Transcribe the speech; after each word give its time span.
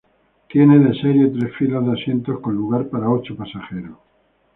Tiene 0.49 0.79
de 0.79 0.99
serie 0.99 1.27
tres 1.27 1.55
filas 1.59 1.85
de 1.85 1.91
asientos 1.91 2.39
con 2.39 2.55
lugar 2.55 2.87
para 2.89 3.07
ocho 3.07 3.35
pasajeros. 3.35 3.99